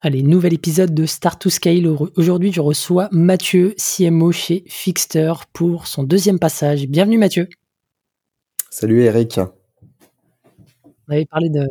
[0.00, 1.88] Allez, nouvel épisode de Start to Scale.
[2.14, 6.86] Aujourd'hui, je reçois Mathieu, CMO chez Fixter, pour son deuxième passage.
[6.86, 7.48] Bienvenue Mathieu.
[8.70, 9.40] Salut Eric.
[11.08, 11.66] On avait parlé de,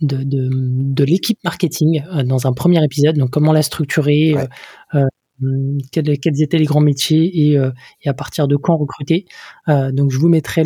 [0.00, 5.04] de, l'équipe marketing euh, dans un premier épisode, donc comment la structurer, euh,
[5.44, 7.56] euh, quels, étaient les grands métiers et,
[8.04, 9.26] à partir de quand recruter.
[9.68, 10.64] donc je vous mettrai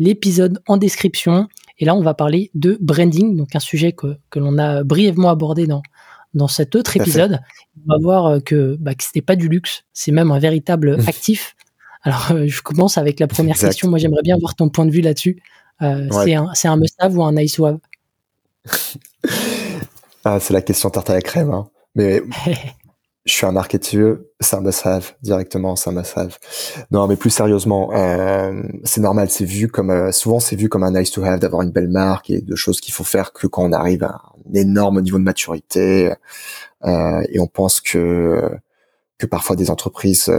[0.00, 1.46] l'épisode en description.
[1.80, 5.30] Et là, on va parler de branding, donc un sujet que, que l'on a brièvement
[5.30, 5.80] abordé dans,
[6.34, 7.40] dans cet autre épisode,
[7.86, 10.38] on va voir euh, que, bah, que ce n'est pas du luxe, c'est même un
[10.38, 11.56] véritable actif.
[12.02, 13.88] Alors, euh, je commence avec la première question.
[13.88, 15.42] Moi, j'aimerais bien voir ton point de vue là-dessus.
[15.82, 17.78] Euh, c'est un, un must-have ou un nice have?
[20.24, 21.52] Ah, C'est la question tarte à la crème.
[21.52, 21.68] Hein.
[21.94, 22.22] Mais
[23.24, 26.38] je suis un marketeur, c'est un must-have directement, c'est un must-have.
[26.90, 30.82] Non, mais plus sérieusement, euh, c'est normal, c'est vu comme euh, souvent c'est vu comme
[30.82, 33.46] un nice to have d'avoir une belle marque et de choses qu'il faut faire que
[33.46, 34.22] quand on arrive à
[34.54, 36.12] énorme niveau de maturité.
[36.84, 38.50] Euh, et on pense que
[39.18, 40.30] que parfois des entreprises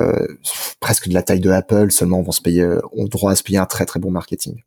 [0.79, 3.57] presque de la taille de Apple seulement vont se payer ont droit à se payer
[3.57, 4.63] un très très bon marketing.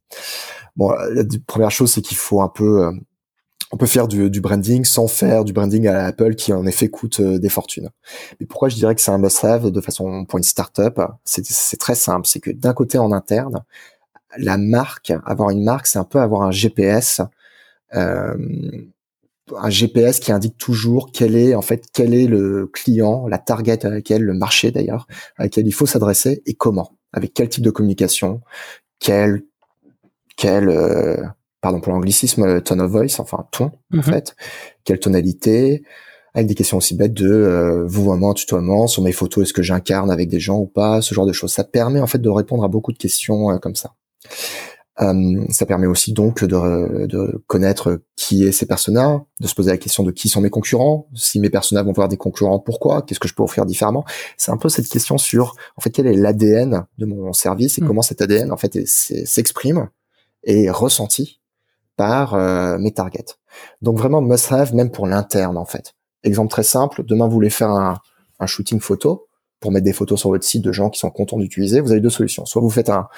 [0.76, 2.92] Bon, la première chose c'est qu'il faut un peu
[3.72, 7.20] on peut faire du, branding sans faire du branding à Apple qui en effet coûte
[7.20, 7.88] euh, des fortunes.
[8.38, 11.00] Mais pourquoi je dirais que c'est un must-have de façon pour une startup?
[11.24, 13.64] C'est très simple, c'est que d'un côté en interne,
[14.36, 17.22] la marque, avoir une marque, c'est un peu avoir un GPS,
[17.94, 18.36] euh,
[19.56, 23.84] un GPS qui indique toujours quel est en fait quel est le client, la target
[23.84, 27.64] à laquelle le marché d'ailleurs, à laquelle il faut s'adresser et comment, avec quel type
[27.64, 28.40] de communication,
[28.98, 29.42] quel
[30.36, 31.16] quel euh,
[31.60, 34.02] pardon pour l'anglicisme, euh, tone of voice, enfin ton en mhm.
[34.02, 34.34] fait,
[34.84, 35.82] quelle tonalité,
[36.34, 40.10] avec des questions aussi bêtes de euh, vouvoiement, tutoiement, sur mes photos, est-ce que j'incarne
[40.10, 41.52] avec des gens ou pas, ce genre de choses.
[41.52, 43.94] Ça permet en fait de répondre à beaucoup de questions euh, comme ça.
[45.02, 49.70] Euh, ça permet aussi donc de, de, connaître qui est ces personas, de se poser
[49.70, 53.02] la question de qui sont mes concurrents, si mes personas vont voir des concurrents, pourquoi,
[53.02, 54.04] qu'est-ce que je peux offrir différemment.
[54.36, 57.82] C'est un peu cette question sur en fait quel est l'ADN de mon service et
[57.82, 57.86] mm.
[57.86, 59.88] comment cet ADN en fait s'exprime
[60.44, 61.40] et ressenti
[61.96, 63.36] par euh, mes targets.
[63.80, 65.94] Donc vraiment must-have même pour l'interne en fait.
[66.22, 67.98] Exemple très simple, demain vous voulez faire un,
[68.38, 69.26] un shooting photo,
[69.62, 72.00] pour mettre des photos sur votre site de gens qui sont contents d'utiliser, vous avez
[72.00, 72.44] deux solutions.
[72.44, 73.08] Soit vous faites un,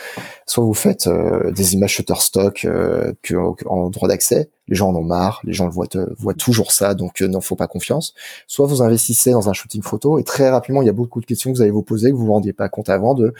[0.46, 3.34] soit vous faites euh, des images Shutterstock euh, que,
[3.66, 6.70] en droit d'accès, les gens en ont marre, les gens le voient, euh, voient toujours
[6.70, 8.14] ça, donc euh, n'en faut pas confiance.
[8.46, 11.26] Soit vous investissez dans un shooting photo et très rapidement il y a beaucoup de
[11.26, 13.32] questions que vous allez vous poser que vous vous rendiez pas compte avant de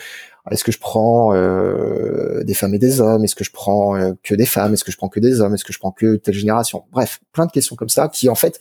[0.51, 4.45] est-ce que je prends des femmes et des hommes, est-ce que je prends que des
[4.45, 6.85] femmes, est-ce que je prends que des hommes, est-ce que je prends que telle génération?
[6.93, 8.61] Bref, plein de questions comme ça qui en fait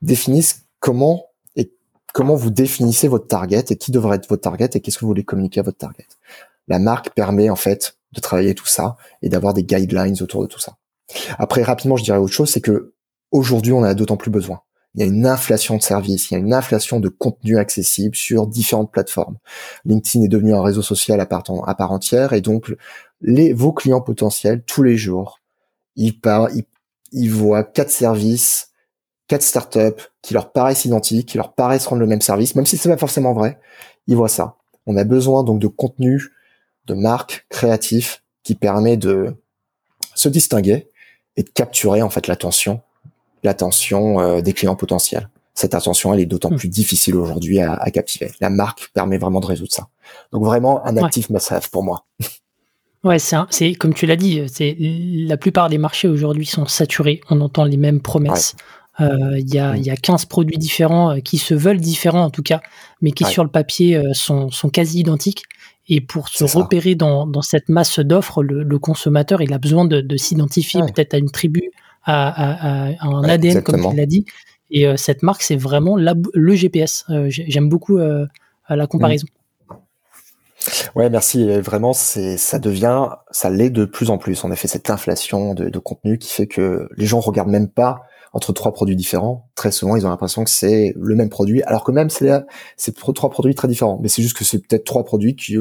[0.00, 1.29] définissent comment
[2.12, 5.08] comment vous définissez votre target et qui devrait être votre target et qu'est-ce que vous
[5.08, 6.06] voulez communiquer à votre target.
[6.68, 10.46] La marque permet en fait de travailler tout ça et d'avoir des guidelines autour de
[10.46, 10.76] tout ça.
[11.38, 12.92] Après, rapidement, je dirais autre chose, c'est que
[13.30, 14.60] aujourd'hui, on a d'autant plus besoin.
[14.94, 18.16] Il y a une inflation de services, il y a une inflation de contenu accessible
[18.16, 19.36] sur différentes plateformes.
[19.84, 21.44] LinkedIn est devenu un réseau social à part,
[21.92, 22.74] entière et donc
[23.20, 25.38] les, vos clients potentiels, tous les jours,
[25.94, 26.18] ils,
[27.12, 28.69] ils voient quatre services
[29.30, 32.76] quatre startups qui leur paraissent identiques, qui leur paraissent rendre le même service, même si
[32.76, 33.60] c'est pas forcément vrai,
[34.08, 34.56] ils voient ça.
[34.86, 36.32] On a besoin donc de contenu,
[36.86, 39.36] de marques créatifs qui permet de
[40.16, 40.88] se distinguer
[41.36, 42.80] et de capturer en fait l'attention,
[43.44, 45.30] l'attention euh, des clients potentiels.
[45.54, 46.56] Cette attention, elle est d'autant hmm.
[46.56, 48.32] plus difficile aujourd'hui à, captiver.
[48.40, 49.86] La marque permet vraiment de résoudre ça.
[50.32, 52.04] Donc vraiment un actif must-have pour moi.
[53.02, 57.22] Ouais, c'est comme tu l'as dit, c'est la plupart des marchés aujourd'hui sont saturés.
[57.30, 58.54] On entend les mêmes promesses.
[58.98, 62.42] Il y, a, y, a, 15 produits différents euh, qui se veulent différents en tout
[62.42, 62.60] cas,
[63.00, 65.44] mais qui sur le papier euh, sont, sont, quasi identiques.
[65.88, 70.00] Et pour se repérer dans, dans, cette masse d'offres, le, consommateur, il a besoin de,
[70.00, 71.62] de s'identifier peut-être à une tribu,
[72.04, 74.24] à, à, à un ADN, comme tu l'as dit.
[74.70, 77.06] Et cette marque, c'est vraiment la, le GPS.
[77.28, 79.26] J'aime beaucoup la comparaison.
[80.94, 81.50] Ouais, merci.
[81.60, 84.44] vraiment, c'est, ça devient, ça l'est de plus en plus.
[84.44, 88.02] En effet, cette inflation de, de contenu qui fait que les gens regardent même pas
[88.32, 89.50] entre trois produits différents.
[89.54, 92.30] Très souvent, ils ont l'impression que c'est le même produit, alors que même c'est
[92.76, 93.98] c'est trois produits très différents.
[94.02, 95.56] Mais c'est juste que c'est peut-être trois produits qui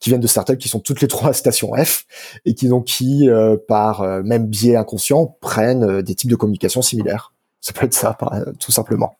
[0.00, 2.04] qui viennent de startups qui sont toutes les trois à station F
[2.44, 6.36] et qui donc qui euh, par euh, même biais inconscient prennent euh, des types de
[6.36, 7.32] communication similaires.
[7.60, 8.18] Ça peut être ça,
[8.58, 9.16] tout simplement.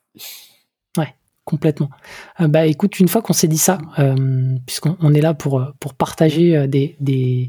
[1.44, 1.90] Complètement.
[2.38, 3.78] bah écoute, une fois qu'on s'est dit ça,
[4.64, 7.48] puisqu'on est là pour pour partager des, des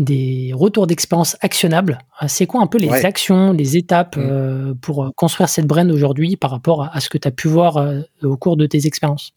[0.00, 1.98] des retours d'expérience actionnables.
[2.22, 4.20] Euh, c'est quoi un peu les actions, les étapes mm.
[4.20, 7.48] euh, pour euh, construire cette brand aujourd'hui par rapport à, ce que tu as pu
[7.48, 7.84] voir
[8.22, 9.32] au cours de tes expériences?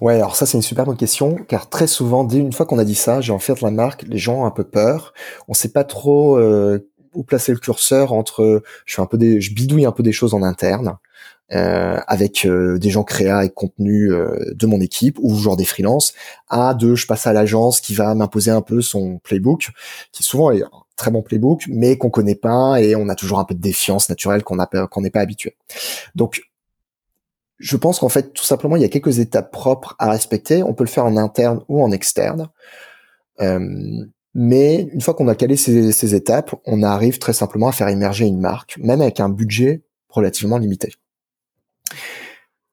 [0.00, 2.78] Ouais, alors ça c'est une super bonne question, car très souvent, dès une fois qu'on
[2.78, 5.12] a dit ça, j'ai en fait de la marque, les gens ont un peu peur.
[5.48, 6.38] On sait pas trop
[7.18, 10.12] où placer le curseur entre, je fais un peu des, je bidouille un peu des
[10.12, 10.96] choses en interne.
[11.50, 15.64] Euh, avec euh, des gens créa et contenu euh, de mon équipe ou genre des
[15.64, 16.12] freelances,
[16.50, 19.70] à de je passe à l'agence qui va m'imposer un peu son playbook,
[20.12, 23.38] qui souvent est un très bon playbook, mais qu'on connaît pas et on a toujours
[23.38, 24.58] un peu de défiance naturelle qu'on
[24.90, 25.56] qu'on n'est pas habitué.
[26.14, 26.42] Donc
[27.58, 30.62] je pense qu'en fait, tout simplement, il y a quelques étapes propres à respecter.
[30.62, 32.50] On peut le faire en interne ou en externe.
[34.40, 38.24] Mais une fois qu'on a calé ces, étapes, on arrive très simplement à faire émerger
[38.24, 40.92] une marque, même avec un budget relativement limité.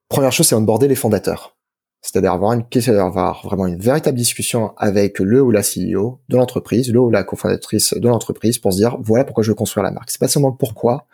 [0.08, 1.58] Première chose, c'est onboarder les fondateurs.
[2.04, 2.66] C'est-à-dire avoir une
[3.00, 7.24] avoir vraiment une véritable discussion avec le ou la CEO de l'entreprise, le ou la
[7.24, 10.12] cofondatrice de l'entreprise pour se dire voilà pourquoi je veux construire la marque.
[10.12, 11.08] C'est pas seulement le pourquoi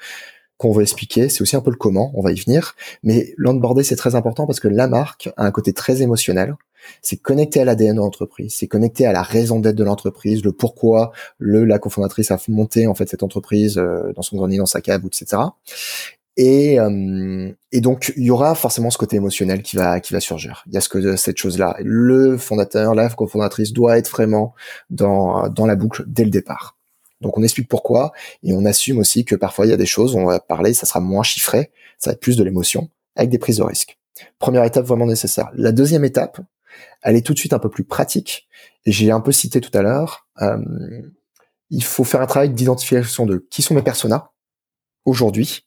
[0.62, 2.75] qu'on veut expliquer, c'est aussi un peu le comment, on va y venir.
[3.02, 6.54] Mais l'onboarder, c'est très important parce que la marque a un côté très émotionnel.
[7.02, 10.52] C'est connecté à l'ADN de l'entreprise, c'est connecté à la raison d'être de l'entreprise, le
[10.52, 14.66] pourquoi le la cofondatrice a monté en fait cette entreprise euh, dans son grenier, dans
[14.68, 15.42] sa cave, etc.
[16.38, 20.19] Et, euh, et donc il y aura forcément ce côté émotionnel qui va qui va
[20.19, 20.63] surgir.
[20.68, 21.75] Il y a ce que cette chose-là.
[21.80, 24.54] Le fondateur, la cofondatrice doit être vraiment
[24.90, 26.78] dans dans la boucle dès le départ.
[27.22, 28.12] Donc on explique pourquoi
[28.44, 30.86] et on assume aussi que parfois il y a des choses, on va parler, ça
[30.86, 33.98] sera moins chiffré, ça va être plus de l'émotion avec des prises de risque.
[34.40, 35.50] Première étape vraiment nécessaire.
[35.54, 36.40] La deuxième étape,
[37.02, 38.48] elle est tout de suite un peu plus pratique
[38.86, 40.28] et j'ai un peu cité tout à l'heure.
[40.42, 40.58] Euh,
[41.70, 44.32] il faut faire un travail d'identification de qui sont mes personas
[45.06, 45.66] aujourd'hui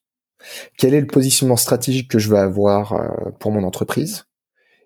[0.77, 4.27] quel est le positionnement stratégique que je veux avoir euh, pour mon entreprise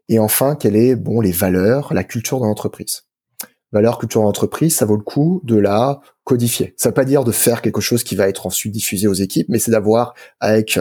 [0.08, 3.04] Et enfin, quelles est bon les valeurs, la culture de l'entreprise
[3.72, 6.74] Valeur, culture d'entreprise, ça vaut le coup de la codifier.
[6.76, 9.48] Ça veut pas dire de faire quelque chose qui va être ensuite diffusé aux équipes,
[9.48, 10.78] mais c'est d'avoir avec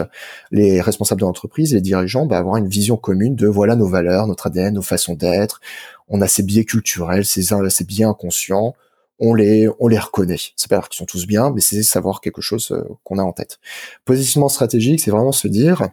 [0.50, 4.26] les responsables de l'entreprise, les dirigeants, bah, avoir une vision commune de voilà nos valeurs,
[4.26, 5.60] notre ADN, nos façons d'être.
[6.08, 8.74] On a ces biais culturels, ces, ces biais inconscients
[9.18, 10.38] on les on les reconnaît.
[10.56, 13.22] C'est pas dire qu'ils sont tous bien, mais c'est savoir quelque chose euh, qu'on a
[13.22, 13.58] en tête.
[14.04, 15.88] Positionnement stratégique, c'est vraiment se dire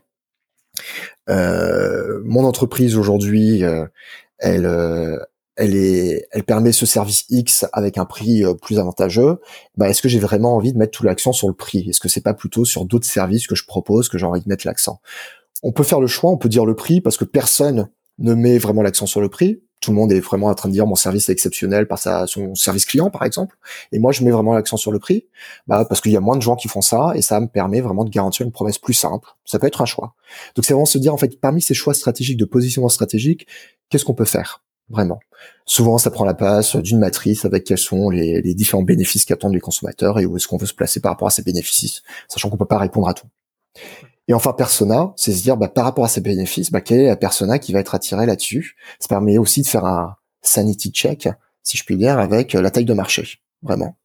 [1.30, 3.86] euh, mon entreprise aujourd'hui, euh,
[4.38, 4.66] elle
[5.58, 9.40] elle permet ce service X avec un prix plus avantageux.
[9.78, 11.90] Bah, est-ce que j'ai vraiment envie de mettre tout l'accent sur le prix?
[11.90, 14.50] Est-ce que c'est pas plutôt sur d'autres services que je propose que j'ai envie de
[14.50, 15.00] mettre l'accent?
[15.64, 18.58] On peut faire le choix, on peut dire le prix parce que personne ne met
[18.58, 19.62] vraiment l'accent sur le prix.
[19.82, 22.28] Tout le monde est vraiment en train de dire mon service est exceptionnel par sa,
[22.28, 23.58] son service client par exemple.
[23.92, 25.26] Et moi je mets vraiment l'accent sur le prix
[25.68, 27.82] bah, parce qu'il y a moins de gens qui font ça et ça me permet
[27.82, 29.28] vraiment de garantir une promesse plus simple.
[29.46, 30.16] Ça peut être un choix.
[30.56, 33.48] Donc c'est vraiment se dire en fait parmi ces choix stratégiques de positionnement stratégique
[33.90, 34.65] qu'est-ce qu'on peut faire?
[34.90, 35.20] Vraiment
[35.66, 39.60] souvent ça prend la place d'une matrice avec quels sont les, différents bénéfices qu'attendent les
[39.60, 42.58] consommateurs et où est-ce qu'on veut se placer par rapport à ces bénéfices sachant qu'on
[42.58, 43.28] peut pas répondre à tout
[44.28, 47.08] et enfin, persona, c'est se dire, bah, par rapport à ses bénéfices, bah, quelle est
[47.08, 48.76] la persona qui va être attirée là-dessus?
[49.00, 51.30] Ça permet aussi de faire un sanity check,
[51.62, 53.98] si je puis dire, avec la taille de marché, vraiment.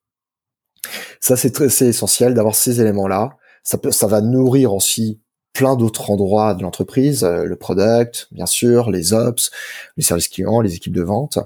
[1.20, 3.36] Ça, c'est essentiel d'avoir ces éléments-là.
[3.62, 5.20] Ça peut, ça va nourrir aussi
[5.52, 9.50] plein d'autres endroits de l'entreprise, euh, le product, bien sûr, les ops,
[9.96, 11.38] les services clients, les équipes de vente,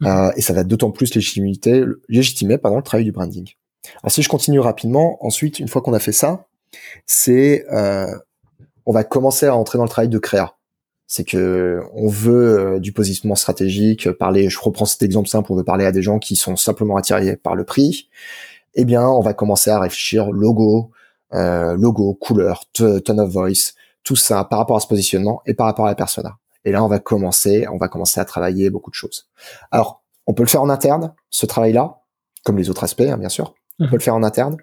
[0.00, 0.06] mmh.
[0.06, 1.52] euh, et ça va d'autant plus légitimer,
[2.08, 3.48] légitimer pardon, le travail du branding.
[4.02, 6.46] Alors si je continue rapidement, ensuite, une fois qu'on a fait ça,
[7.06, 8.06] c'est euh,
[8.84, 10.54] on va commencer à entrer dans le travail de créa.
[11.08, 14.48] C'est que on veut euh, du positionnement stratégique, parler.
[14.48, 15.52] Je reprends cet exemple simple.
[15.52, 18.08] On veut parler à des gens qui sont simplement attirés par le prix.
[18.74, 20.96] Eh bien, on va commencer à réfléchir logo, euh,
[21.36, 25.86] logo, couleur, tone of voice, tout ça par rapport à ce positionnement et par rapport
[25.86, 26.38] à la persona.
[26.64, 29.28] Et là, on va commencer, on va commencer à travailler beaucoup de choses.
[29.70, 32.00] Alors, on peut le faire en interne, ce travail-là,
[32.44, 33.54] comme les autres aspects, hein, bien sûr.
[33.78, 33.94] On peut mhm.
[33.94, 34.56] le faire en interne.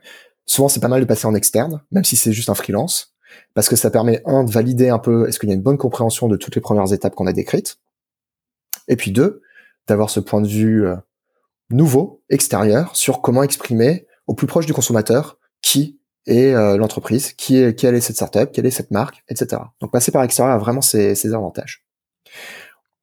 [0.45, 3.13] Souvent, c'est pas mal de passer en externe, même si c'est juste un freelance,
[3.53, 5.77] parce que ça permet, un, de valider un peu est-ce qu'il y a une bonne
[5.77, 7.79] compréhension de toutes les premières étapes qu'on a décrites,
[8.87, 9.41] et puis deux,
[9.87, 10.95] d'avoir ce point de vue euh,
[11.69, 17.57] nouveau, extérieur, sur comment exprimer au plus proche du consommateur qui est euh, l'entreprise, qui
[17.57, 19.61] est, quelle est cette startup, quelle est cette marque, etc.
[19.81, 21.85] Donc passer par l'extérieur a vraiment ses, ses avantages.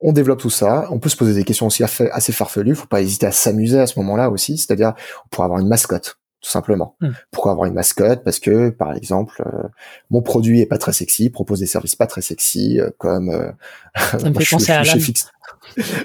[0.00, 0.86] On développe tout ça.
[0.90, 2.74] On peut se poser des questions aussi assez farfelues.
[2.74, 4.56] Faut pas hésiter à s'amuser à ce moment-là aussi.
[4.56, 4.94] C'est-à-dire,
[5.30, 6.96] pour avoir une mascotte tout simplement.
[7.00, 7.10] Hmm.
[7.30, 8.24] Pourquoi avoir une mascotte?
[8.24, 9.68] Parce que, par exemple, euh,
[10.10, 13.28] mon produit est pas très sexy, propose des services pas très sexy, euh, comme.
[13.28, 13.50] Euh,
[13.96, 14.92] ça me fait penser à Alan.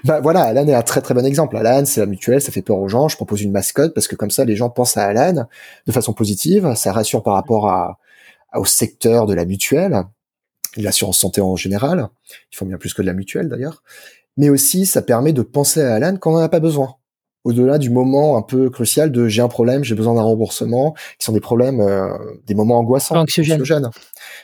[0.03, 1.57] Bah voilà, Alan est un très très bon exemple.
[1.57, 3.07] Alan, c'est la mutuelle, ça fait peur aux gens.
[3.07, 5.47] Je propose une mascotte parce que comme ça, les gens pensent à Alan
[5.85, 6.73] de façon positive.
[6.75, 7.99] Ça rassure par rapport à,
[8.55, 10.03] au secteur de la mutuelle,
[10.77, 12.07] l'assurance santé en général.
[12.51, 13.83] Il faut bien plus que de la mutuelle d'ailleurs.
[14.37, 16.95] Mais aussi, ça permet de penser à Alan quand on n'en a pas besoin
[17.45, 21.25] au-delà du moment un peu crucial de j'ai un problème, j'ai besoin d'un remboursement, qui
[21.25, 22.09] sont des problèmes, euh,
[22.47, 23.61] des moments angoissants, anxiogènes.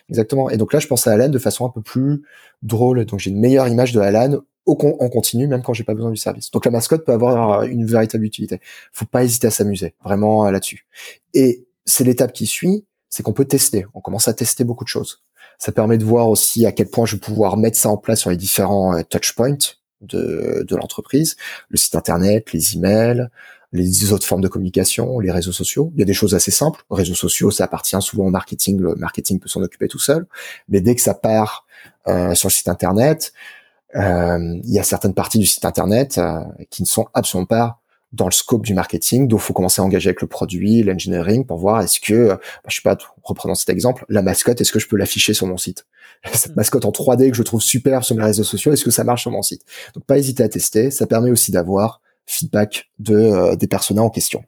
[0.07, 0.49] Exactement.
[0.51, 2.21] Et donc là, je pense à Alan de façon un peu plus
[2.61, 3.03] drôle.
[3.05, 6.11] Donc j'ai une meilleure image de Alan au en continu, même quand j'ai pas besoin
[6.11, 6.51] du service.
[6.51, 8.61] Donc la mascotte peut avoir une véritable utilité.
[8.93, 10.85] Faut pas hésiter à s'amuser, vraiment euh, là-dessus.
[11.33, 13.85] Et c'est l'étape qui suit, c'est qu'on peut tester.
[13.93, 15.23] On commence à tester beaucoup de choses.
[15.57, 18.19] Ça permet de voir aussi à quel point je vais pouvoir mettre ça en place
[18.21, 19.57] sur les différents euh, touchpoints
[20.01, 21.35] de, de l'entreprise,
[21.69, 23.29] le site internet, les emails,
[23.73, 25.91] les autres formes de communication, les réseaux sociaux.
[25.95, 26.83] Il y a des choses assez simples.
[26.91, 28.79] Les réseaux sociaux, ça appartient souvent au marketing.
[28.79, 30.25] Le marketing peut s'en occuper tout seul.
[30.67, 31.65] Mais dès que ça part
[32.07, 33.60] euh, sur le site internet, euh,
[33.95, 37.81] il y a certaines parties du site internet euh, qui ne sont absolument pas
[38.13, 41.57] dans le scope du marketing, donc faut commencer à engager avec le produit, l'engineering pour
[41.57, 44.87] voir est-ce que, bah, je sais pas, reprenant cet exemple, la mascotte, est-ce que je
[44.87, 45.85] peux l'afficher sur mon site
[46.33, 49.05] Cette mascotte en 3D que je trouve super sur mes réseaux sociaux, est-ce que ça
[49.05, 49.63] marche sur mon site?
[49.95, 54.09] Donc pas hésiter à tester, ça permet aussi d'avoir feedback de euh, des personas en
[54.09, 54.43] question.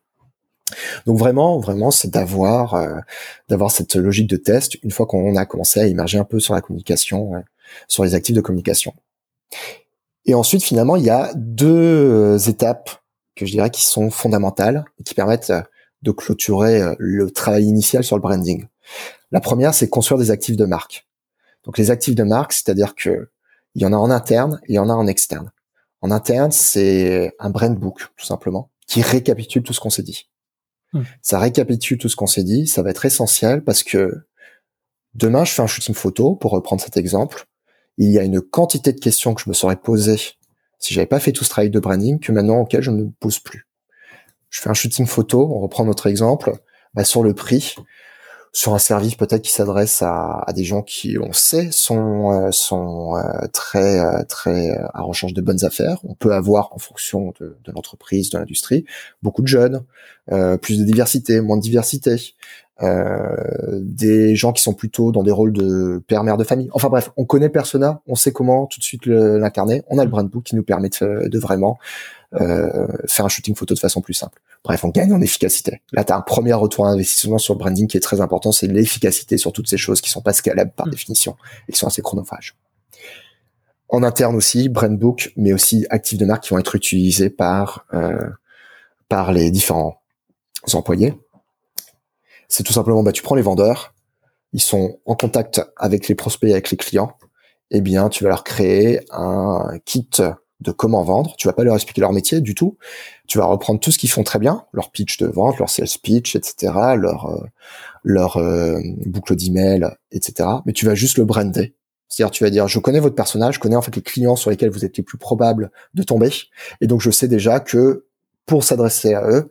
[1.05, 3.00] Donc vraiment, vraiment, c'est d'avoir euh,
[3.47, 6.53] d'avoir cette logique de test une fois qu'on a commencé à émerger un peu sur
[6.53, 7.31] la communication,
[7.88, 8.93] sur les actifs de communication.
[10.25, 12.89] Et ensuite, finalement, il y a deux euh, étapes
[13.36, 15.62] que je dirais qui sont fondamentales et qui permettent euh,
[16.01, 18.67] de clôturer euh, le travail initial sur le branding.
[19.31, 21.07] La première, c'est construire des actifs de marque.
[21.65, 23.29] Donc les actifs de marque, c'est-à-dire que
[23.75, 25.51] il y en a en interne et il y en a en externe.
[26.01, 30.29] En interne, c'est un brand book, tout simplement, qui récapitule tout ce qu'on s'est dit.
[30.91, 31.03] Hmm.
[31.22, 34.13] Ça récapitule tout ce qu'on s'est dit, ça va être essentiel parce que
[35.15, 37.48] demain, je fais un shooting photo, pour reprendre cet exemple,
[37.97, 40.19] il y a une quantité de questions que je me serais posées
[40.79, 43.12] si j'avais pas fait tout ce travail de branding que maintenant auquel je ne me
[43.19, 43.67] pose plus.
[44.50, 46.53] Je fais un shooting photo, on reprend notre exemple,
[46.93, 47.75] bah, sur le prix,
[48.51, 53.15] sur un service peut-être qui s'adresse à, des gens qui, on sait, sont euh, sont
[53.15, 55.97] euh, très euh, très à recherche de bonnes affaires.
[56.03, 58.85] On peut avoir, en fonction de, l'entreprise, de l'industrie,
[59.23, 59.83] beaucoup de jeunes,
[60.62, 62.17] plus de diversité, moins de diversité, euh,
[62.82, 66.70] des gens qui sont plutôt dans des rôles de père mère de famille.
[66.74, 69.84] Enfin bref, on connaît le persona, on sait comment tout de suite l'incarner.
[69.89, 71.77] On a le brand book qui nous permet de, vraiment
[72.42, 74.39] euh, faire un shooting photo de façon plus simple.
[74.63, 75.82] Bref, on gagne en efficacité.
[75.92, 78.68] Là, tu as un premier retour d'investissement sur le branding qui est très important, c'est
[78.68, 80.92] l'efficacité sur toutes ces choses qui sont pas scalables par mm.
[80.92, 81.36] définition
[81.68, 82.56] et qui sont assez chronophages.
[83.89, 87.86] En interne aussi, brand book, mais aussi actifs de marque qui vont être utilisés par
[87.94, 88.30] euh,
[89.10, 90.01] par les différents
[90.74, 91.13] employés
[92.53, 93.95] c'est tout simplement, bah, tu prends les vendeurs,
[94.53, 97.17] ils sont en contact avec les prospects, avec les clients,
[97.72, 100.07] eh bien, tu vas leur créer un kit
[100.60, 101.33] de comment vendre.
[101.39, 102.77] Tu vas pas leur expliquer leur métier du tout.
[103.27, 105.88] Tu vas reprendre tout ce qu'ils font très bien, leur pitch de vente, leur sales
[106.03, 107.43] pitch, etc., leur euh,
[108.03, 110.48] leur euh, boucle d'email, etc.
[110.67, 111.74] Mais tu vas juste le brander.
[112.07, 114.51] C'est-à-dire, tu vas dire, je connais votre personnage, je connais en fait les clients sur
[114.51, 116.29] lesquels vous êtes les plus probables de tomber,
[116.79, 118.05] et donc je sais déjà que
[118.45, 119.50] pour s'adresser à eux,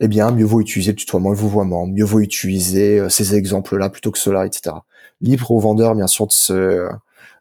[0.00, 3.34] eh bien, mieux vaut utiliser le tutoiement et le vouvoiement, mieux vaut utiliser euh, ces
[3.34, 4.76] exemples-là plutôt que cela, etc.
[5.20, 6.88] Libre au vendeur, bien sûr, de se,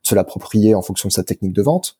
[0.01, 1.97] se l'approprier en fonction de sa technique de vente,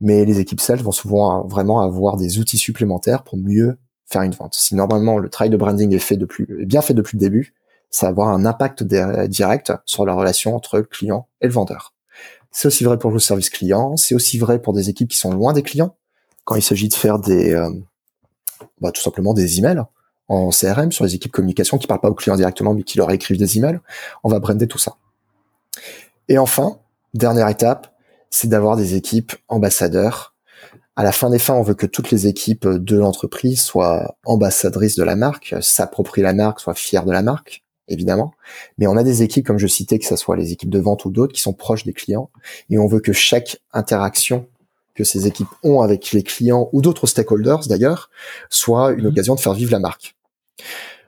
[0.00, 4.32] mais les équipes sales vont souvent vraiment avoir des outils supplémentaires pour mieux faire une
[4.32, 4.54] vente.
[4.54, 7.54] Si normalement le travail de branding est fait depuis, est bien fait depuis le début,
[7.90, 11.92] ça va avoir un impact direct sur la relation entre le client et le vendeur.
[12.50, 15.32] C'est aussi vrai pour le service client, c'est aussi vrai pour des équipes qui sont
[15.32, 15.94] loin des clients,
[16.44, 17.70] quand il s'agit de faire des, euh,
[18.80, 19.82] bah, tout simplement des emails
[20.30, 23.10] en CRM, sur les équipes communication qui parlent pas aux clients directement, mais qui leur
[23.10, 23.80] écrivent des emails.
[24.22, 24.94] On va brander tout ça.
[26.28, 26.78] Et enfin,
[27.14, 27.92] dernière étape,
[28.30, 30.36] c'est d'avoir des équipes ambassadeurs.
[30.94, 34.94] À la fin des fins, on veut que toutes les équipes de l'entreprise soient ambassadrices
[34.94, 38.32] de la marque, s'approprient la marque, soient fiers de la marque, évidemment.
[38.78, 41.04] Mais on a des équipes, comme je citais, que ce soit les équipes de vente
[41.06, 42.30] ou d'autres, qui sont proches des clients.
[42.68, 44.46] Et on veut que chaque interaction
[44.94, 48.10] que ces équipes ont avec les clients ou d'autres stakeholders d'ailleurs
[48.48, 49.06] soit une mmh.
[49.06, 50.14] occasion de faire vivre la marque.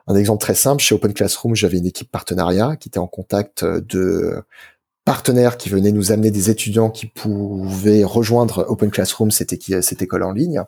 [0.06, 3.62] Un exemple très simple, chez Open Classroom, j'avais une équipe partenariat qui était en contact
[3.62, 4.42] euh, de
[5.04, 10.22] partenaires qui venaient nous amener des étudiants qui pouvaient rejoindre Open Classroom, cette, cette école
[10.22, 10.62] en ligne.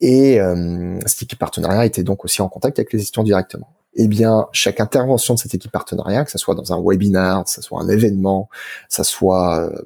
[0.00, 3.68] Et euh, cette équipe partenariat était donc aussi en contact avec les étudiants directement.
[3.94, 7.50] Eh bien, chaque intervention de cette équipe partenariat, que ce soit dans un webinar, que
[7.50, 8.48] ce soit un événement,
[8.88, 9.82] que ce soit euh,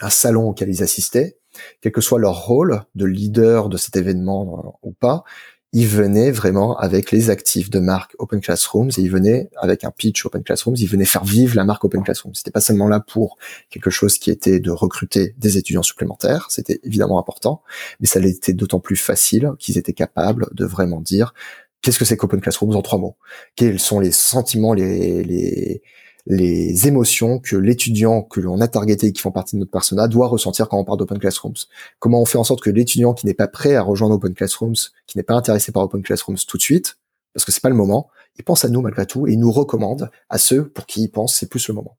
[0.00, 1.38] un salon auquel ils assistaient,
[1.80, 5.24] quel que soit leur rôle de leader de cet événement ou pas,
[5.72, 9.90] ils venaient vraiment avec les actifs de marque Open Classrooms et ils venaient avec un
[9.90, 12.34] pitch Open Classrooms, ils venaient faire vivre la marque Open Classrooms.
[12.34, 13.36] C'était pas seulement là pour
[13.68, 17.62] quelque chose qui était de recruter des étudiants supplémentaires, c'était évidemment important,
[18.00, 21.34] mais ça l'était d'autant plus facile qu'ils étaient capables de vraiment dire
[21.82, 23.16] qu'est-ce que c'est qu'Open Classrooms en trois mots,
[23.54, 25.82] quels sont les sentiments, les, les,
[26.28, 30.08] les émotions que l'étudiant que l'on a targeté et qui font partie de notre persona
[30.08, 31.56] doit ressentir quand on parle d'Open Classrooms.
[31.98, 34.76] Comment on fait en sorte que l'étudiant qui n'est pas prêt à rejoindre Open Classrooms,
[35.06, 36.98] qui n'est pas intéressé par Open Classrooms tout de suite,
[37.32, 39.50] parce que c'est pas le moment, il pense à nous malgré tout et il nous
[39.50, 41.96] recommande à ceux pour qui il pense c'est plus le moment.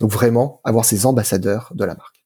[0.00, 2.24] Donc vraiment avoir ces ambassadeurs de la marque.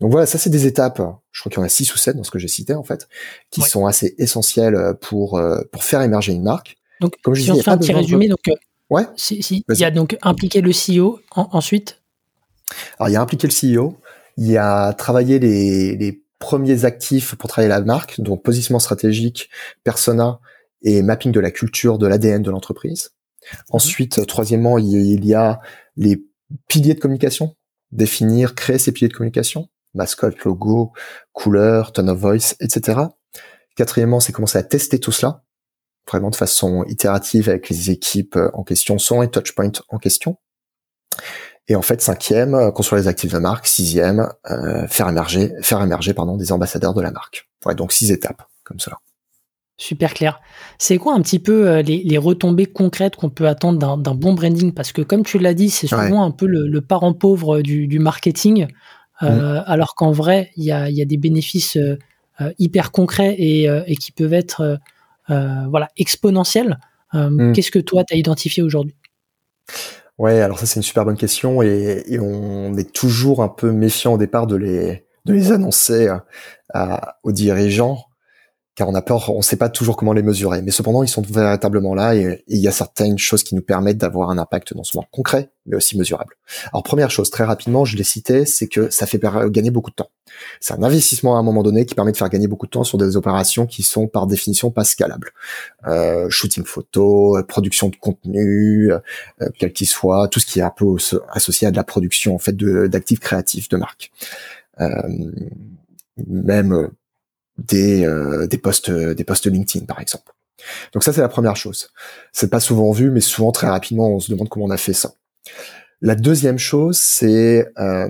[0.00, 2.16] Donc voilà, ça c'est des étapes, je crois qu'il y en a six ou sept
[2.16, 3.08] dans ce que j'ai cité en fait,
[3.50, 6.78] qui sont assez essentielles pour euh, pour faire émerger une marque.
[7.02, 8.54] Donc, comme je si disais, on fait un petit résumé, donc euh,
[8.90, 9.04] Ouais.
[9.16, 9.64] Si, si.
[9.68, 12.02] Il y a donc impliqué le CEO ensuite?
[12.98, 13.96] Alors il y a impliqué le CEO,
[14.36, 19.50] il y a travaillé les, les premiers actifs pour travailler la marque, donc positionnement stratégique,
[19.84, 20.40] persona
[20.82, 23.10] et mapping de la culture, de l'ADN de l'entreprise.
[23.10, 23.58] Mhm.
[23.70, 25.60] Ensuite, troisièmement, il y a
[25.96, 26.24] les
[26.68, 27.56] piliers de communication,
[27.92, 30.92] définir, créer ces piliers de communication, mascotte, logo,
[31.32, 33.00] couleur, tone of voice, etc.
[33.76, 35.44] Quatrièmement, c'est commencer à tester tout cela,
[36.10, 40.36] vraiment de façon itérative avec les équipes euh, en question, son et touchpoint en question.
[41.68, 43.66] Et en fait, cinquième, euh, construire les actifs de marque.
[43.66, 47.48] Sixième, euh, faire émerger, faire émerger pardon, des ambassadeurs de la marque.
[47.64, 48.98] Ouais, donc six étapes comme cela.
[49.76, 50.40] Super clair.
[50.78, 54.74] C'est quoi un petit peu les, retombées concrètes qu'on peut attendre d'un bon branding?
[54.74, 58.66] Parce que comme tu l'as dit, c'est souvent un peu le, parent pauvre du, marketing,
[59.22, 59.26] mmh.
[59.64, 61.78] alors qu'en vrai, il y a, des bénéfices
[62.58, 64.78] hyper concrets et, et, qui peuvent être
[65.68, 66.78] voilà, exponentielle.
[67.14, 67.52] Euh, hmm.
[67.52, 68.96] Qu'est-ce que toi, tu as identifié aujourd'hui?
[70.18, 74.14] Ouais, alors ça c'est une super bonne question et, on est toujours un peu méfiant
[74.14, 76.14] au départ de les, de les annoncer
[77.22, 78.04] aux dirigeants
[78.76, 80.62] car on a peur, on ne sait pas toujours comment les mesurer.
[80.62, 83.98] Mais cependant, ils sont véritablement là et, il y a certaines choses qui nous permettent
[83.98, 86.34] d'avoir un impact non seulement concret, mais aussi mesurable.
[86.72, 89.96] Alors première chose, très rapidement, je l'ai cité, c'est que ça fait gagner beaucoup de
[89.96, 90.10] temps.
[90.60, 92.84] C'est un investissement à un moment donné qui permet de faire gagner beaucoup de temps
[92.84, 95.32] sur des opérations qui sont par définition pas scalables.
[95.86, 100.62] Euh, shooting photo, euh, production de contenu, euh, quel qu'il soit, tout ce qui est
[100.62, 100.86] un peu
[101.32, 104.12] associé à de la production en fait d'actifs créatifs de marque.
[106.26, 106.90] Même
[107.60, 110.32] des, euh, des posts des posts LinkedIn par exemple.
[110.92, 111.90] Donc ça c'est la première chose.
[112.32, 114.92] C'est pas souvent vu, mais souvent très rapidement on se demande comment on a fait
[114.92, 115.12] ça.
[116.00, 118.08] La deuxième chose c'est euh,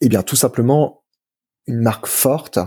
[0.00, 1.02] eh bien tout simplement
[1.66, 2.58] une marque forte,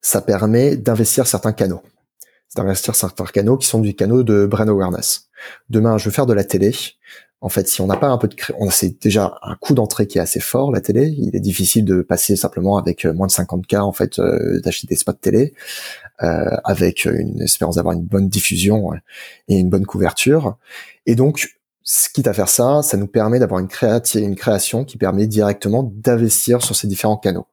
[0.00, 1.82] ça permet d'investir certains canaux.
[2.56, 5.28] D'investir certains canaux qui sont du canaux de brand awareness.
[5.70, 6.72] Demain, je veux faire de la télé.
[7.40, 10.06] En fait, si on n'a pas un peu de, on c'est déjà un coût d'entrée
[10.06, 11.14] qui est assez fort la télé.
[11.18, 14.60] Il est difficile de passer simplement avec euh, moins de 50 k en fait euh,
[14.62, 15.52] d'acheter des spots télé
[16.22, 18.92] euh, avec une espérance d'avoir une bonne diffusion
[19.48, 20.56] et une bonne couverture.
[21.04, 21.48] Et donc,
[22.14, 23.68] quitte à faire ça, ça nous permet d'avoir une,
[24.14, 27.46] une création qui permet directement d'investir sur ces différents canaux.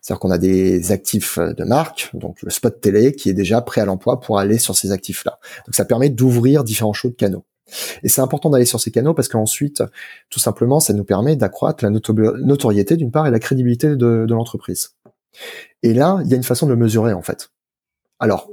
[0.00, 3.80] C'est-à-dire qu'on a des actifs de marque, donc le spot télé, qui est déjà prêt
[3.80, 5.38] à l'emploi pour aller sur ces actifs-là.
[5.66, 7.44] Donc ça permet d'ouvrir différents shows de canaux.
[8.02, 9.82] Et c'est important d'aller sur ces canaux parce qu'ensuite,
[10.30, 14.34] tout simplement, ça nous permet d'accroître la notoriété d'une part et la crédibilité de, de
[14.34, 14.90] l'entreprise.
[15.82, 17.50] Et là, il y a une façon de le mesurer en fait.
[18.18, 18.50] Alors,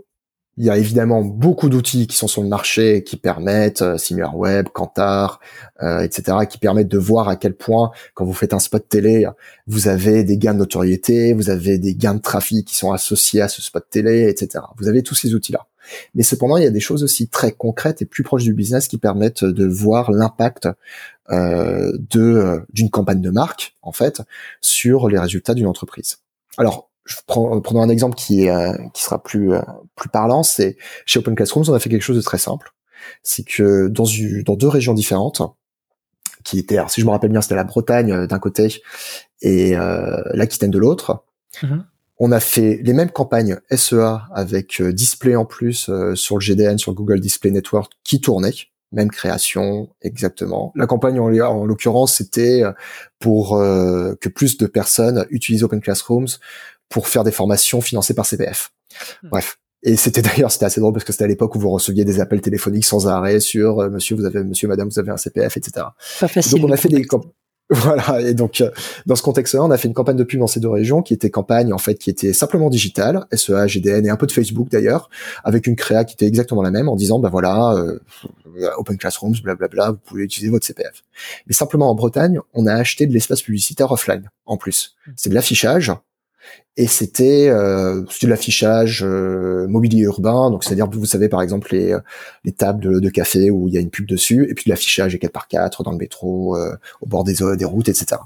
[0.58, 4.70] il y a évidemment beaucoup d'outils qui sont sur le marché qui permettent, euh, SimilarWeb,
[4.70, 5.39] Kantar,
[5.82, 9.26] euh, etc., qui permettent de voir à quel point, quand vous faites un spot télé,
[9.66, 13.42] vous avez des gains de notoriété, vous avez des gains de trafic qui sont associés
[13.42, 14.63] à ce spot télé, etc.
[14.78, 15.68] Vous avez tous ces outils-là.
[16.16, 18.88] Mais cependant, il y a des choses aussi très concrètes et plus proches du business
[18.88, 20.70] qui permettent de voir l'impact
[21.30, 24.22] euh, de d'une campagne de marque, en fait,
[24.62, 26.20] sur les résultats d'une entreprise.
[26.58, 29.62] Alors, je prends, prenons un exemple qui euh, qui sera plus euh,
[29.96, 32.74] plus parlant, c'est chez Open Classrooms, on a fait quelque chose de très simple.
[33.22, 35.42] C'est que dans, une, dans deux régions différentes,
[36.46, 38.82] qui étaient, alors si je me rappelle bien, c'était la Bretagne euh, d'un côté
[39.42, 39.76] et
[40.34, 41.26] l'Aquitaine de l'autre.
[41.62, 41.84] Mm-hmm.
[42.20, 46.94] On a fait les mêmes campagnes SEA avec display en plus sur le GDN, sur
[46.94, 48.54] Google Display Network qui tournaient
[48.94, 50.72] même création, exactement.
[50.76, 52.62] La campagne en, en l'occurrence, c'était
[53.20, 56.28] pour que plus de personnes utilisent Open Classrooms
[56.89, 58.72] pour faire des formations financées par CPF.
[59.24, 59.30] Hmm.
[59.30, 59.58] Bref.
[59.84, 62.19] Et c'était d'ailleurs, c'était assez drôle parce que c'était à l'époque où vous receviez des
[62.19, 65.58] appels téléphoniques sans arrêt sur euh, monsieur, vous avez, monsieur, madame, vous avez un CPF,
[65.58, 65.88] etc.
[66.19, 66.60] Pas facile.
[66.60, 67.06] Donc on a fait des,
[67.69, 68.69] Voilà, et donc euh,
[69.06, 71.13] dans ce contexte-là, on a fait une campagne de pub dans ces deux régions qui
[71.13, 74.69] était campagne en fait qui était simplement digitale, SEA, GDN et un peu de Facebook
[74.69, 75.10] d'ailleurs,
[75.43, 78.00] avec une créa qui était exactement la même en disant bah voilà, euh,
[78.78, 81.04] Open Classrooms, blablabla, vous pouvez utiliser votre CPF.
[81.48, 84.96] Mais simplement en Bretagne, on a acheté de l'espace publicitaire offline en plus.
[85.08, 85.12] Mmh.
[85.15, 85.93] C'est de l'affichage
[86.75, 90.49] et c'était euh, de l'affichage euh, mobilier urbain.
[90.49, 91.99] Donc c'est-à-dire vous savez par exemple les, euh,
[92.45, 94.47] les tables de, café où il y a une pub dessus.
[94.49, 97.65] Et puis de l'affichage 4 par 4 dans le métro euh, au bord des des
[97.65, 98.17] routes etc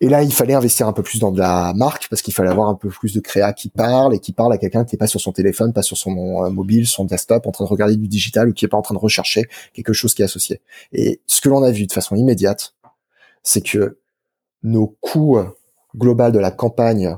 [0.00, 2.50] et là il fallait investir un peu plus dans de la marque parce qu'il fallait
[2.50, 4.98] avoir un peu plus de créa qui parle et qui parle à quelqu'un qui n'est
[4.98, 7.96] pas sur son téléphone pas sur son euh, mobile son desktop en train de regarder
[7.96, 10.60] du digital ou qui est pas en train de rechercher quelque chose qui est associé.
[10.92, 12.74] Et ce que l'on a vu de façon immédiate
[13.42, 13.98] c'est que
[14.62, 15.38] nos coûts
[15.96, 17.16] global de la campagne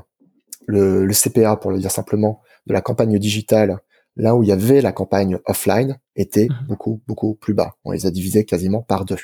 [0.67, 3.79] le, le, CPA, pour le dire simplement, de la campagne digitale,
[4.15, 6.67] là où il y avait la campagne offline, était mhm.
[6.67, 7.75] beaucoup, beaucoup plus bas.
[7.85, 9.17] On les a divisés quasiment par deux.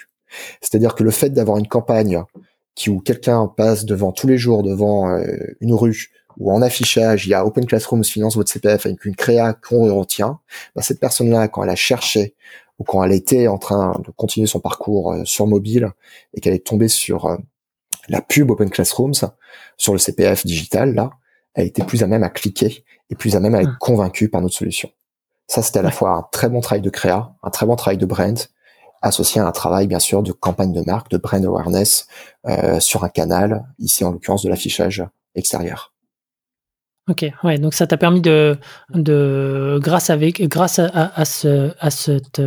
[0.62, 2.24] C'est-à-dire que le fait d'avoir une campagne
[2.76, 5.26] qui où quelqu'un passe devant tous les jours devant euh,
[5.62, 9.16] une rue ou en affichage, il y a Open Classrooms finance votre CPF avec une
[9.16, 10.40] créa qu'on retient,
[10.76, 12.36] bah cette personne-là, quand elle a cherché
[12.78, 15.92] ou quand elle était en train de continuer son parcours euh, sur mobile
[16.36, 17.38] et qu'elle est tombée sur euh,
[18.08, 19.32] la pub Open Classrooms
[19.78, 21.10] sur le CPF digital, là,
[21.58, 23.78] a été plus à même à cliquer et plus à même à être hmm.
[23.80, 24.90] convaincu par notre solution.
[25.48, 27.98] Ça, c'était à la fois un très bon travail de créa, un très bon travail
[27.98, 28.38] de brand,
[29.02, 32.08] associé à un travail, bien sûr, de campagne de marque, de brand awareness
[32.48, 35.04] euh, sur un canal, ici en l'occurrence de l'affichage
[35.36, 35.94] extérieur.
[37.10, 38.58] Ok, ouais, donc ça t'a permis de,
[38.94, 42.42] de grâce avec, grâce à, à, ce, à cette,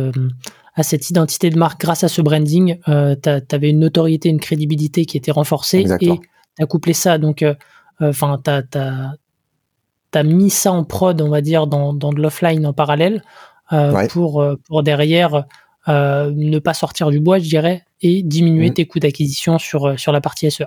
[0.75, 4.39] à cette identité de marque, grâce à ce branding, euh, tu avais une notoriété, une
[4.39, 6.15] crédibilité qui était renforcée Exactement.
[6.15, 6.19] et
[6.57, 7.17] tu as couplé ça.
[7.17, 7.55] Donc, euh,
[8.01, 8.61] enfin, t'as
[10.13, 13.23] as, mis ça en prod, on va dire, dans, dans de l'offline en parallèle
[13.71, 15.45] euh, pour, euh, pour derrière
[15.87, 18.73] euh, ne pas sortir du bois, je dirais, et diminuer mm.
[18.73, 20.65] tes coûts d'acquisition sur, sur la partie SEA.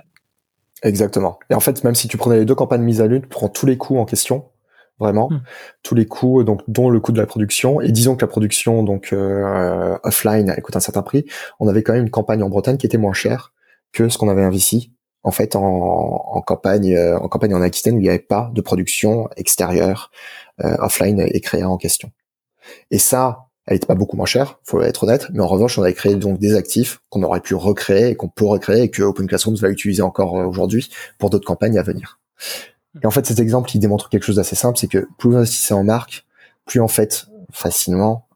[0.83, 1.39] Exactement.
[1.49, 3.49] Et en fait, même si tu prenais les deux campagnes mises à l'une, tu prends
[3.49, 4.45] tous les coûts en question,
[4.99, 5.41] vraiment, mm.
[5.83, 7.79] tous les coûts, donc dont le coût de la production.
[7.79, 11.25] Et disons que la production, donc euh, offline, elle coûte un certain prix.
[11.59, 13.53] On avait quand même une campagne en Bretagne qui était moins chère
[13.93, 14.94] que ce qu'on avait investi
[15.25, 18.61] en fait en, en campagne euh, en campagne en Aquitaine il n'y avait pas de
[18.61, 20.11] production extérieure
[20.63, 22.11] euh, offline et créée en question.
[22.91, 25.83] Et ça, elle n'était pas beaucoup moins chère, faut être honnête, mais en revanche, on
[25.83, 29.03] avait créé donc des actifs qu'on aurait pu recréer et qu'on peut recréer et que
[29.03, 32.19] Open Classrooms va utiliser encore euh, aujourd'hui pour d'autres campagnes à venir.
[33.03, 35.35] Et en fait, cet exemple, il démontre quelque chose d'assez simple, c'est que plus vous
[35.35, 36.25] investissez en marque,
[36.65, 38.27] plus en fait, facilement,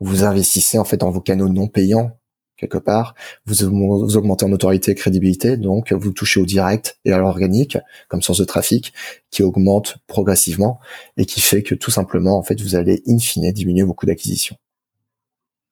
[0.00, 2.12] vous investissez en fait dans vos canaux non payants
[2.56, 3.14] quelque part,
[3.46, 8.22] vous, augmentez en autorité et crédibilité, donc vous touchez au direct et à l'organique comme
[8.22, 8.92] source de trafic
[9.30, 10.80] qui augmente progressivement
[11.16, 14.06] et qui fait que tout simplement, en fait, vous allez in fine diminuer vos coûts
[14.06, 14.56] d'acquisition.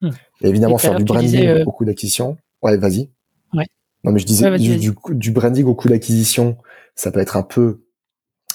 [0.00, 0.10] Hmm.
[0.42, 2.36] Évidemment, faire du branding euh, au coût d'acquisition.
[2.62, 3.10] Ouais, vas-y.
[3.54, 3.66] Ouais.
[4.04, 6.58] Non, mais je disais du, du, branding au coût d'acquisition,
[6.94, 7.84] ça peut être un peu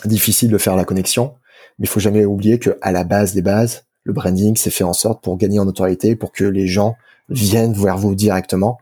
[0.05, 1.35] difficile de faire la connexion,
[1.77, 4.84] mais il faut jamais oublier que à la base des bases, le branding, c'est fait
[4.84, 6.95] en sorte pour gagner en notoriété, pour que les gens
[7.30, 8.80] viennent vers vous directement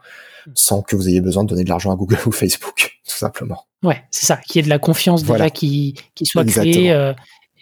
[0.54, 3.66] sans que vous ayez besoin de donner de l'argent à Google ou Facebook, tout simplement.
[3.84, 7.14] Ouais, c'est ça, qu'il y ait de la confiance déjà qui, qui soit créée euh,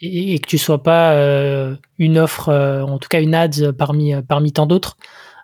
[0.01, 4.13] et, que tu sois pas euh, une offre, euh, en tout cas une ads parmi,
[4.27, 4.97] parmi tant d'autres.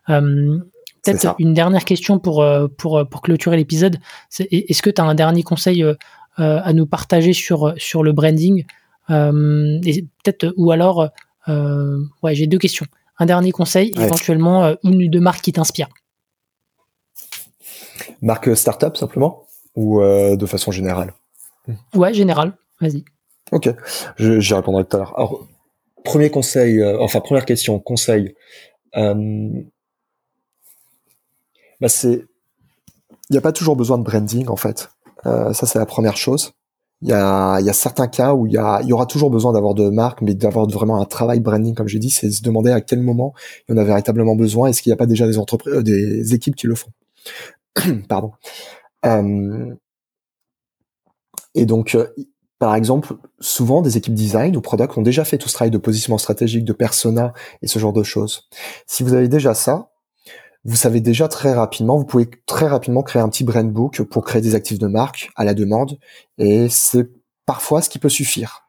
[0.08, 2.46] Peut-être une dernière question pour,
[2.78, 3.98] pour, pour clôturer l'épisode.
[4.40, 5.84] Est-ce que tu as un dernier conseil
[6.38, 8.66] à nous partager sur, sur le branding
[9.08, 11.10] peut-être ou alors
[11.48, 12.86] ouais j'ai deux questions
[13.22, 15.90] un dernier conseil, éventuellement euh, une ou deux marques qui t'inspirent.
[18.24, 21.14] Marque euh, startup simplement ou euh, de façon générale?
[21.94, 22.58] Ouais, générale.
[22.80, 23.06] Vas-y.
[23.52, 23.70] Ok,
[24.18, 25.14] j'y répondrai tout à l'heure.
[25.16, 25.48] Alors,
[26.04, 28.34] premier conseil, enfin première question, conseil.
[28.96, 29.12] bah
[31.88, 32.26] c'est,
[33.30, 34.90] il n'y a pas toujours besoin de branding en fait.
[35.24, 36.54] ça c'est la première chose
[37.02, 39.74] il y a, y a, certains cas où il y, y aura toujours besoin d'avoir
[39.74, 42.82] de marques, mais d'avoir vraiment un travail branding, comme j'ai dit, c'est se demander à
[42.82, 43.34] quel moment
[43.68, 44.70] il y en a véritablement besoin.
[44.70, 46.92] Est-ce qu'il n'y a pas déjà des entreprises, euh, des équipes qui le font?
[48.08, 48.32] Pardon.
[49.06, 49.74] Euh,
[51.56, 52.08] et donc, euh,
[52.60, 55.78] par exemple, souvent des équipes design ou product ont déjà fait tout ce travail de
[55.78, 58.48] positionnement stratégique, de persona et ce genre de choses.
[58.86, 59.91] Si vous avez déjà ça,
[60.64, 64.24] vous savez déjà très rapidement, vous pouvez très rapidement créer un petit brand book pour
[64.24, 65.98] créer des actifs de marque à la demande,
[66.38, 67.10] et c'est
[67.46, 68.68] parfois ce qui peut suffire.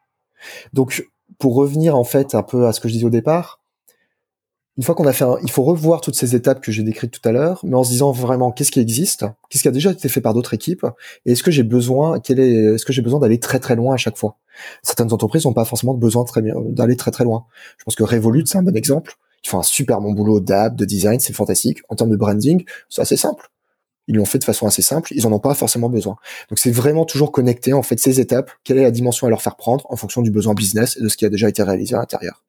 [0.73, 3.61] Donc, pour revenir en fait un peu à ce que je disais au départ,
[4.79, 7.29] une fois qu'on a fait, il faut revoir toutes ces étapes que j'ai décrites tout
[7.29, 10.09] à l'heure, mais en se disant vraiment qu'est-ce qui existe, qu'est-ce qui a déjà été
[10.09, 10.87] fait par d'autres équipes,
[11.27, 13.93] et est-ce que j'ai besoin, quel est, est-ce que j'ai besoin d'aller très très loin
[13.93, 14.39] à chaque fois?
[14.83, 16.25] Certaines entreprises n'ont pas forcément besoin
[16.71, 17.45] d'aller très très loin.
[17.77, 19.19] Je pense que Revolut c'est un bon exemple.
[19.45, 21.81] Ils font un super bon boulot d'app, de design, c'est fantastique.
[21.89, 23.49] En termes de branding, c'est assez simple.
[24.09, 26.17] ils l'ont fait de façon assez simple, ils en ont pas forcément besoin.
[26.51, 29.43] Donc c'est vraiment toujours connecter en fait ces étapes, quelle est la dimension à leur
[29.43, 31.95] faire prendre en fonction du besoin business et de ce qui a déjà été réalisé
[31.95, 32.43] à l'intérieur.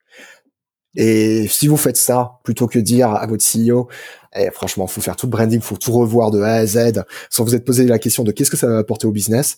[0.95, 3.87] Et si vous faites ça, plutôt que dire à votre CEO,
[4.35, 7.43] eh, franchement, faut faire tout le branding, faut tout revoir de A à Z, sans
[7.43, 9.57] vous être posé la question de qu'est-ce que ça va apporter au business,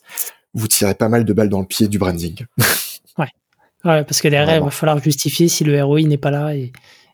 [0.54, 2.45] vous tirez pas mal de balles dans le pied du branding.
[3.17, 3.28] ouais.
[3.84, 6.56] ouais, parce que derrière, il va falloir justifier si le ROI n'est pas là.
[6.56, 6.71] Et,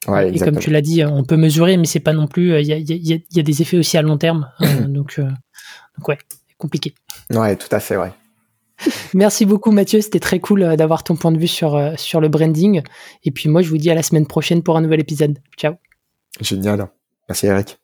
[0.07, 2.59] et comme tu l'as dit, on peut mesurer, mais c'est pas non plus.
[2.59, 4.49] Il y a, y, a, y a, des effets aussi à long terme.
[4.59, 5.29] Hein, donc, euh,
[5.97, 6.17] donc, ouais,
[6.57, 6.95] compliqué.
[7.29, 8.11] Ouais, tout à fait, ouais.
[9.13, 12.19] Merci beaucoup Mathieu, c'était très cool euh, d'avoir ton point de vue sur, euh, sur
[12.19, 12.81] le branding.
[13.23, 15.37] Et puis moi je vous dis à la semaine prochaine pour un nouvel épisode.
[15.57, 15.75] Ciao.
[16.39, 16.87] Génial.
[17.29, 17.77] Merci Eric.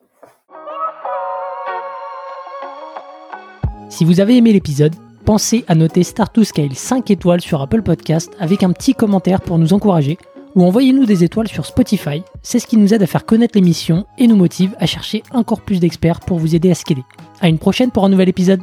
[3.90, 4.94] Si vous avez aimé l'épisode,
[5.26, 9.42] pensez à noter Start to Scale 5 étoiles sur Apple Podcast avec un petit commentaire
[9.42, 10.18] pour nous encourager
[10.58, 12.24] ou envoyez-nous des étoiles sur Spotify.
[12.42, 15.62] C'est ce qui nous aide à faire connaître l'émission et nous motive à chercher encore
[15.62, 17.04] plus d'experts pour vous aider à scaler.
[17.40, 18.62] À une prochaine pour un nouvel épisode.